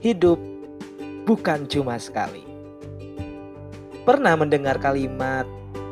Hidup 0.00 0.40
bukan 1.28 1.68
cuma 1.68 2.00
sekali. 2.00 2.40
Pernah 4.08 4.32
mendengar 4.32 4.80
kalimat 4.80 5.44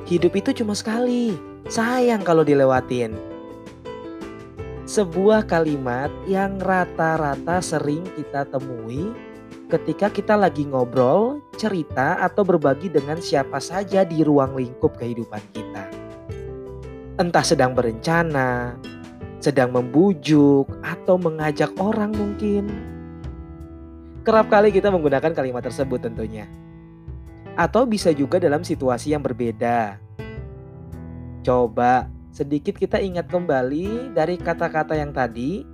hidup 0.09 0.33
itu 0.33 0.65
cuma 0.65 0.73
sekali, 0.73 1.37
sayang 1.69 2.25
kalau 2.25 2.41
dilewatin. 2.41 3.13
Sebuah 4.89 5.45
kalimat 5.45 6.09
yang 6.25 6.57
rata-rata 6.57 7.61
sering 7.61 8.01
kita 8.17 8.49
temui 8.49 9.13
ketika 9.69 10.09
kita 10.09 10.41
lagi 10.41 10.65
ngobrol, 10.65 11.45
cerita, 11.61 12.17
atau 12.25 12.41
berbagi 12.49 12.89
dengan 12.89 13.21
siapa 13.21 13.61
saja 13.61 14.09
di 14.09 14.25
ruang 14.25 14.57
lingkup 14.57 14.97
kehidupan 14.97 15.45
kita. 15.53 15.85
Entah 17.21 17.45
sedang 17.45 17.77
berencana, 17.77 18.73
sedang 19.45 19.77
membujuk, 19.77 20.65
atau 20.81 21.21
mengajak 21.21 21.77
orang 21.77 22.17
mungkin. 22.17 22.97
Kerap 24.27 24.51
kali 24.51 24.75
kita 24.75 24.91
menggunakan 24.91 25.33
kalimat 25.33 25.63
tersebut 25.63 26.03
tentunya. 26.05 26.49
Atau 27.59 27.87
bisa 27.87 28.15
juga 28.15 28.39
dalam 28.39 28.63
situasi 28.63 29.15
yang 29.15 29.23
berbeda. 29.23 29.99
Coba 31.43 32.07
sedikit 32.31 32.79
kita 32.79 33.03
ingat 33.03 33.27
kembali 33.27 34.15
dari 34.15 34.39
kata-kata 34.39 34.95
yang 34.95 35.11
tadi. 35.11 35.65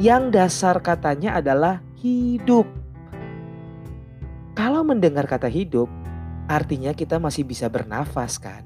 Yang 0.00 0.24
dasar 0.32 0.80
katanya 0.80 1.36
adalah 1.36 1.84
hidup. 2.00 2.64
Kalau 4.56 4.80
mendengar 4.80 5.28
kata 5.28 5.48
hidup, 5.48 5.88
artinya 6.48 6.96
kita 6.96 7.20
masih 7.20 7.44
bisa 7.44 7.68
bernafas 7.68 8.40
kan? 8.40 8.64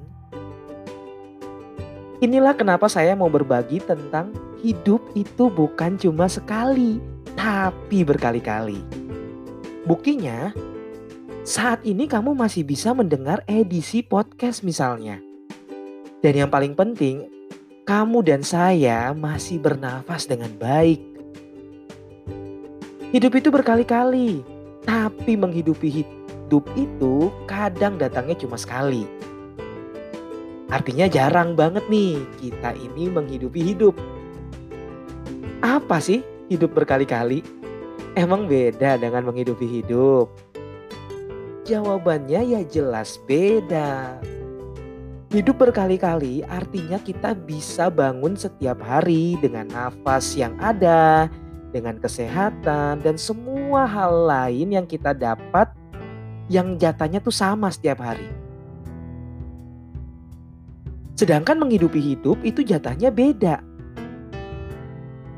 Inilah 2.23 2.55
kenapa 2.57 2.87
saya 2.89 3.13
mau 3.19 3.29
berbagi 3.29 3.83
tentang 3.83 4.33
hidup 4.65 5.03
itu 5.13 5.53
bukan 5.53 6.01
cuma 6.01 6.25
sekali, 6.25 7.03
tapi 7.45 8.09
berkali-kali. 8.09 8.81
Buktinya, 9.85 10.57
saat 11.45 11.85
ini 11.85 12.09
kamu 12.09 12.33
masih 12.33 12.65
bisa 12.65 12.97
mendengar 12.97 13.45
edisi 13.45 14.01
podcast 14.01 14.65
misalnya. 14.65 15.21
Dan 16.25 16.41
yang 16.41 16.49
paling 16.49 16.73
penting, 16.73 17.29
kamu 17.85 18.25
dan 18.25 18.41
saya 18.41 19.13
masih 19.13 19.61
bernafas 19.61 20.25
dengan 20.25 20.57
baik. 20.57 21.05
Hidup 23.13 23.37
itu 23.37 23.53
berkali-kali, 23.53 24.41
tapi 24.89 25.37
menghidupi 25.37 26.01
hidup 26.01 26.65
itu 26.81 27.29
kadang 27.45 28.01
datangnya 28.01 28.41
cuma 28.41 28.57
sekali. 28.57 29.05
Artinya 30.73 31.13
jarang 31.13 31.53
banget 31.53 31.85
nih 31.93 32.25
kita 32.41 32.73
ini 32.73 33.13
menghidupi 33.13 33.61
hidup. 33.61 33.93
Apa 35.61 36.01
sih 36.01 36.25
hidup 36.49 36.77
berkali-kali? 36.77 37.45
Emang 38.15 38.47
beda 38.47 39.01
dengan 39.01 39.27
menghidupi 39.27 39.67
hidup? 39.67 40.31
Jawabannya 41.65 42.45
ya 42.45 42.61
jelas 42.63 43.19
beda. 43.25 44.21
Hidup 45.35 45.59
berkali-kali 45.59 46.47
artinya 46.47 47.01
kita 47.01 47.35
bisa 47.35 47.91
bangun 47.91 48.39
setiap 48.39 48.79
hari 48.79 49.35
dengan 49.43 49.67
nafas 49.67 50.39
yang 50.39 50.55
ada, 50.63 51.27
dengan 51.75 51.99
kesehatan 51.99 53.03
dan 53.03 53.19
semua 53.19 53.83
hal 53.83 54.31
lain 54.31 54.79
yang 54.79 54.87
kita 54.87 55.11
dapat 55.11 55.67
yang 56.47 56.79
jatahnya 56.79 57.19
tuh 57.19 57.35
sama 57.35 57.73
setiap 57.73 57.99
hari. 58.05 58.31
Sedangkan 61.19 61.59
menghidupi 61.59 61.99
hidup 61.99 62.39
itu 62.47 62.63
jatahnya 62.63 63.11
beda. 63.11 63.59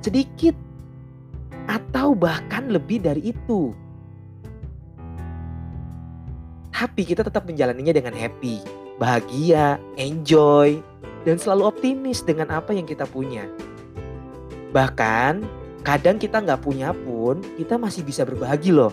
Sedikit 0.04 0.65
atau 1.96 2.12
bahkan 2.12 2.68
lebih 2.68 3.00
dari 3.00 3.32
itu. 3.32 3.72
Tapi 6.76 7.08
kita 7.08 7.24
tetap 7.24 7.48
menjalaninya 7.48 7.96
dengan 7.96 8.12
happy, 8.12 8.60
bahagia, 9.00 9.80
enjoy, 9.96 10.76
dan 11.24 11.40
selalu 11.40 11.72
optimis 11.72 12.20
dengan 12.20 12.52
apa 12.52 12.76
yang 12.76 12.84
kita 12.84 13.08
punya. 13.08 13.48
Bahkan 14.76 15.40
kadang 15.88 16.20
kita 16.20 16.44
nggak 16.44 16.60
punya 16.60 16.92
pun 16.92 17.40
kita 17.56 17.80
masih 17.80 18.04
bisa 18.04 18.28
berbagi 18.28 18.76
loh. 18.76 18.92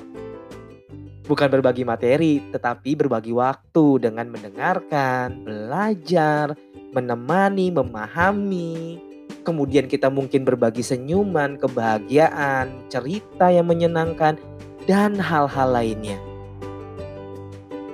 Bukan 1.27 1.51
berbagi 1.51 1.83
materi, 1.83 2.39
tetapi 2.55 2.95
berbagi 2.95 3.35
waktu 3.35 3.99
dengan 3.99 4.31
mendengarkan, 4.31 5.43
belajar, 5.43 6.55
menemani, 6.95 7.67
memahami. 7.67 9.11
Kemudian 9.43 9.91
kita 9.91 10.07
mungkin 10.07 10.47
berbagi 10.47 10.81
senyuman, 10.81 11.59
kebahagiaan, 11.59 12.87
cerita 12.87 13.51
yang 13.51 13.67
menyenangkan, 13.67 14.39
dan 14.87 15.19
hal-hal 15.19 15.69
lainnya. 15.71 16.19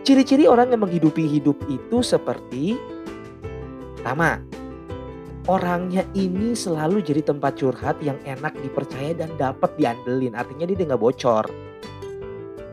Ciri-ciri 0.06 0.50
orang 0.50 0.74
yang 0.74 0.82
menghidupi 0.86 1.26
hidup 1.26 1.58
itu 1.70 2.02
seperti 2.02 2.78
Pertama, 4.00 4.40
orangnya 5.52 6.08
ini 6.16 6.56
selalu 6.56 7.04
jadi 7.04 7.20
tempat 7.20 7.60
curhat 7.60 8.00
yang 8.00 8.16
enak 8.24 8.56
dipercaya 8.64 9.12
dan 9.12 9.28
dapat 9.36 9.76
diandelin. 9.76 10.40
Artinya 10.40 10.64
dia 10.64 10.88
nggak 10.88 11.04
bocor. 11.04 11.44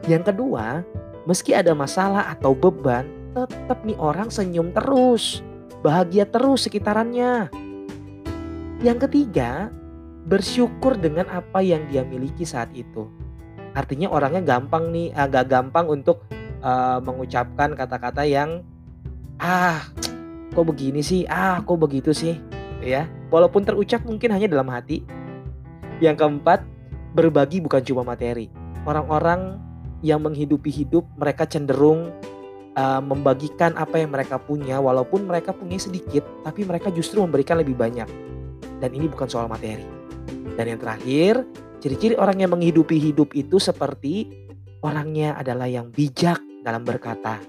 Yang 0.06 0.30
kedua, 0.30 0.86
meski 1.26 1.50
ada 1.50 1.74
masalah 1.74 2.30
atau 2.30 2.54
beban, 2.54 3.10
tetap 3.34 3.82
nih 3.82 3.98
orang 3.98 4.30
senyum 4.30 4.70
terus. 4.70 5.42
Bahagia 5.82 6.30
terus 6.30 6.70
sekitarannya. 6.70 7.50
Yang 8.86 9.10
ketiga, 9.10 9.66
bersyukur 10.30 10.94
dengan 10.94 11.26
apa 11.26 11.58
yang 11.58 11.90
dia 11.90 12.06
miliki 12.06 12.46
saat 12.46 12.70
itu. 12.70 13.10
Artinya 13.74 14.14
orangnya 14.14 14.46
gampang 14.46 14.94
nih, 14.94 15.10
agak 15.10 15.50
gampang 15.50 15.90
untuk 15.90 16.22
uh, 16.62 17.02
mengucapkan 17.02 17.74
kata-kata 17.74 18.22
yang 18.22 18.62
ah 19.42 19.90
kok 20.54 20.62
begini 20.70 21.02
sih, 21.02 21.26
ah 21.26 21.58
kok 21.66 21.82
begitu 21.82 22.14
sih 22.14 22.38
ya. 22.78 23.10
Walaupun 23.34 23.66
terucap 23.66 24.06
mungkin 24.06 24.30
hanya 24.30 24.46
dalam 24.46 24.70
hati. 24.70 25.02
Yang 25.98 26.22
keempat, 26.22 26.62
berbagi 27.10 27.58
bukan 27.66 27.82
cuma 27.82 28.06
materi. 28.06 28.46
Orang-orang 28.86 29.58
yang 30.06 30.22
menghidupi 30.22 30.70
hidup 30.70 31.10
mereka 31.18 31.42
cenderung 31.42 32.14
uh, 32.78 33.02
membagikan 33.02 33.74
apa 33.74 33.98
yang 33.98 34.14
mereka 34.14 34.38
punya 34.38 34.78
walaupun 34.78 35.26
mereka 35.26 35.50
punya 35.50 35.74
sedikit 35.74 36.22
tapi 36.46 36.62
mereka 36.62 36.94
justru 36.94 37.18
memberikan 37.18 37.58
lebih 37.58 37.74
banyak. 37.74 38.35
Dan 38.80 38.90
ini 38.92 39.08
bukan 39.08 39.28
soal 39.28 39.48
materi. 39.48 39.84
Dan 40.56 40.76
yang 40.76 40.80
terakhir, 40.80 41.44
ciri-ciri 41.80 42.16
orang 42.16 42.40
yang 42.40 42.52
menghidupi 42.52 42.96
hidup 42.96 43.32
itu 43.36 43.60
seperti 43.60 44.28
orangnya 44.80 45.36
adalah 45.36 45.68
yang 45.68 45.92
bijak 45.92 46.40
dalam 46.64 46.82
berkata. 46.84 47.40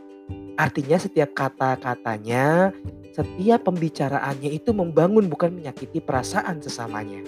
Artinya 0.58 0.98
setiap 0.98 1.38
kata-katanya, 1.38 2.74
setiap 3.14 3.66
pembicaraannya 3.66 4.50
itu 4.54 4.74
membangun 4.74 5.30
bukan 5.30 5.54
menyakiti 5.54 6.02
perasaan 6.02 6.62
sesamanya. 6.62 7.22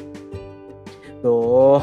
Duh, 1.21 1.81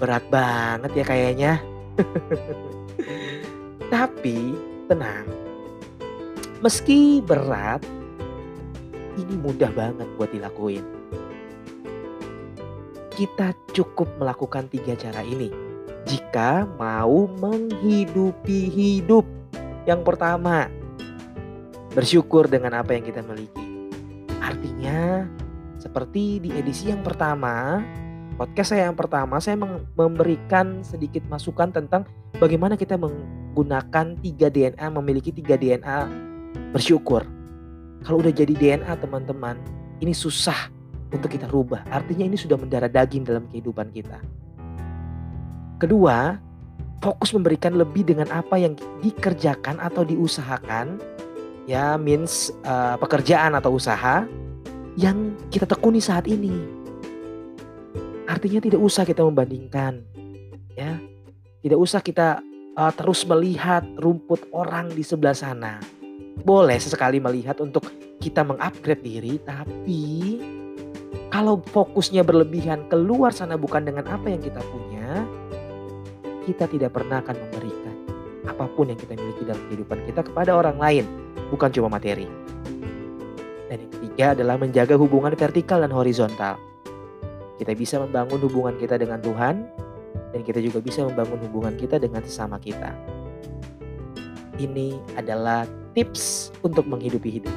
berat 0.00 0.24
banget 0.28 0.92
ya 0.96 1.04
kayaknya. 1.04 1.52
Tapi 3.92 4.56
tenang. 4.88 5.26
Meski 6.62 7.20
berat, 7.24 7.82
ini 9.18 9.34
mudah 9.36 9.68
banget 9.72 10.08
buat 10.16 10.30
dilakuin. 10.30 10.84
Kita 13.22 13.54
cukup 13.70 14.18
melakukan 14.18 14.66
tiga 14.66 14.98
cara 14.98 15.22
ini 15.22 15.46
jika 16.10 16.66
mau 16.74 17.30
menghidupi 17.38 18.66
hidup. 18.66 19.22
Yang 19.86 20.02
pertama, 20.02 20.66
bersyukur 21.94 22.50
dengan 22.50 22.82
apa 22.82 22.98
yang 22.98 23.06
kita 23.06 23.22
miliki. 23.22 23.62
Artinya, 24.42 25.30
seperti 25.78 26.42
di 26.42 26.50
edisi 26.50 26.90
yang 26.90 27.06
pertama, 27.06 27.78
podcast 28.34 28.74
saya 28.74 28.90
yang 28.90 28.98
pertama, 28.98 29.38
saya 29.38 29.54
memberikan 29.94 30.82
sedikit 30.82 31.22
masukan 31.30 31.70
tentang 31.70 32.02
bagaimana 32.42 32.74
kita 32.74 32.98
menggunakan 32.98 34.18
tiga 34.18 34.50
DNA, 34.50 34.90
memiliki 34.98 35.30
tiga 35.30 35.54
DNA 35.54 36.10
bersyukur. 36.74 37.22
Kalau 38.02 38.18
udah 38.18 38.34
jadi 38.34 38.50
DNA 38.50 38.98
teman-teman, 38.98 39.62
ini 40.02 40.10
susah 40.10 40.81
untuk 41.12 41.28
kita 41.30 41.46
rubah. 41.46 41.84
Artinya 41.92 42.26
ini 42.26 42.36
sudah 42.40 42.56
mendarah 42.56 42.88
daging 42.88 43.28
dalam 43.28 43.44
kehidupan 43.52 43.92
kita. 43.92 44.18
Kedua, 45.78 46.40
fokus 47.04 47.34
memberikan 47.36 47.76
lebih 47.76 48.08
dengan 48.08 48.30
apa 48.32 48.56
yang 48.56 48.72
dikerjakan 49.04 49.78
atau 49.82 50.06
diusahakan 50.06 50.96
ya 51.66 51.94
means 51.98 52.50
uh, 52.66 52.98
pekerjaan 52.98 53.54
atau 53.54 53.76
usaha 53.76 54.26
yang 54.98 55.34
kita 55.52 55.68
tekuni 55.68 56.00
saat 56.02 56.26
ini. 56.26 56.52
Artinya 58.26 58.62
tidak 58.64 58.80
usah 58.80 59.04
kita 59.04 59.20
membandingkan, 59.26 60.00
ya, 60.72 60.96
tidak 61.60 61.78
usah 61.78 62.00
kita 62.00 62.40
uh, 62.78 62.92
terus 62.94 63.26
melihat 63.28 63.84
rumput 64.00 64.48
orang 64.54 64.88
di 64.94 65.04
sebelah 65.04 65.36
sana. 65.36 65.82
Boleh 66.46 66.80
sesekali 66.80 67.20
melihat 67.20 67.60
untuk 67.60 67.84
kita 68.22 68.40
mengupgrade 68.46 69.04
diri, 69.04 69.36
tapi 69.42 70.40
kalau 71.32 71.64
fokusnya 71.72 72.20
berlebihan 72.28 72.84
keluar 72.92 73.32
sana 73.32 73.56
bukan 73.56 73.88
dengan 73.88 74.04
apa 74.04 74.28
yang 74.28 74.44
kita 74.44 74.60
punya, 74.68 75.24
kita 76.44 76.68
tidak 76.68 76.92
pernah 76.92 77.24
akan 77.24 77.36
memberikan 77.48 77.96
apa 78.44 78.68
pun 78.76 78.92
yang 78.92 79.00
kita 79.00 79.16
miliki 79.16 79.48
dalam 79.48 79.62
kehidupan 79.72 79.98
kita 80.04 80.20
kepada 80.28 80.52
orang 80.52 80.76
lain, 80.76 81.04
bukan 81.48 81.72
cuma 81.72 81.88
materi. 81.88 82.28
Dan 83.72 83.80
yang 83.80 83.92
ketiga 83.96 84.36
adalah 84.36 84.60
menjaga 84.60 84.94
hubungan 85.00 85.32
vertikal 85.32 85.80
dan 85.80 85.88
horizontal. 85.94 86.60
Kita 87.56 87.72
bisa 87.72 87.96
membangun 88.02 88.42
hubungan 88.44 88.76
kita 88.76 89.00
dengan 89.00 89.22
Tuhan, 89.24 89.64
dan 90.36 90.40
kita 90.44 90.60
juga 90.60 90.84
bisa 90.84 91.00
membangun 91.06 91.40
hubungan 91.48 91.74
kita 91.80 91.96
dengan 91.96 92.20
sesama 92.26 92.60
kita. 92.60 92.92
Ini 94.60 95.16
adalah 95.16 95.64
tips 95.96 96.52
untuk 96.60 96.84
menghidupi 96.84 97.40
hidup. 97.40 97.54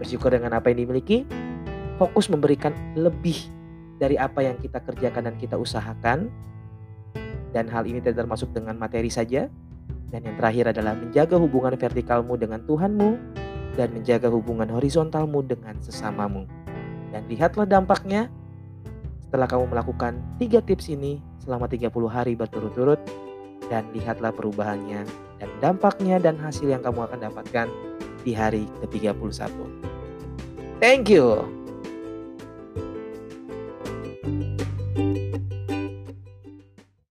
Bersyukur 0.00 0.32
dengan 0.32 0.56
apa 0.56 0.70
yang 0.70 0.86
dimiliki, 0.86 1.26
fokus 1.96 2.28
memberikan 2.28 2.72
lebih 2.96 3.36
dari 3.96 4.20
apa 4.20 4.44
yang 4.44 4.56
kita 4.60 4.80
kerjakan 4.84 5.32
dan 5.32 5.36
kita 5.36 5.56
usahakan. 5.56 6.28
Dan 7.52 7.72
hal 7.72 7.88
ini 7.88 8.04
tidak 8.04 8.24
termasuk 8.24 8.52
dengan 8.52 8.76
materi 8.76 9.08
saja. 9.08 9.48
Dan 10.12 10.20
yang 10.22 10.36
terakhir 10.38 10.70
adalah 10.76 10.94
menjaga 10.94 11.34
hubungan 11.40 11.74
vertikalmu 11.74 12.38
dengan 12.38 12.62
Tuhanmu 12.62 13.10
dan 13.74 13.90
menjaga 13.92 14.30
hubungan 14.30 14.68
horizontalmu 14.70 15.42
dengan 15.44 15.76
sesamamu. 15.82 16.46
Dan 17.10 17.26
lihatlah 17.26 17.66
dampaknya 17.66 18.30
setelah 19.26 19.50
kamu 19.50 19.66
melakukan 19.68 20.12
tiga 20.38 20.62
tips 20.62 20.88
ini 20.92 21.18
selama 21.42 21.66
30 21.66 21.90
hari 22.06 22.38
berturut-turut 22.38 23.00
dan 23.66 23.82
lihatlah 23.90 24.30
perubahannya 24.30 25.02
dan 25.42 25.50
dampaknya 25.58 26.22
dan 26.22 26.38
hasil 26.38 26.70
yang 26.70 26.80
kamu 26.80 27.04
akan 27.10 27.18
dapatkan 27.18 27.66
di 28.22 28.32
hari 28.32 28.64
ke-31. 28.82 29.50
Thank 30.78 31.10
you. 31.10 31.65